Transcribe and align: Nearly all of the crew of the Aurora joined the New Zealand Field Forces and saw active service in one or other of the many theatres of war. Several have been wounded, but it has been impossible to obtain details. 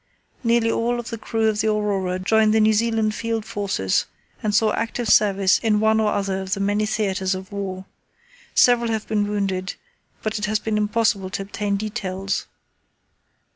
Nearly 0.43 0.71
all 0.71 0.99
of 0.99 1.11
the 1.11 1.17
crew 1.19 1.47
of 1.47 1.61
the 1.61 1.67
Aurora 1.67 2.17
joined 2.17 2.55
the 2.55 2.59
New 2.59 2.73
Zealand 2.73 3.13
Field 3.13 3.45
Forces 3.45 4.07
and 4.41 4.55
saw 4.55 4.73
active 4.73 5.07
service 5.07 5.59
in 5.59 5.79
one 5.79 5.99
or 5.99 6.11
other 6.11 6.41
of 6.41 6.55
the 6.55 6.59
many 6.59 6.87
theatres 6.87 7.35
of 7.35 7.51
war. 7.51 7.85
Several 8.55 8.89
have 8.89 9.07
been 9.07 9.27
wounded, 9.27 9.75
but 10.23 10.39
it 10.39 10.45
has 10.45 10.57
been 10.57 10.79
impossible 10.79 11.29
to 11.29 11.43
obtain 11.43 11.77
details. 11.77 12.47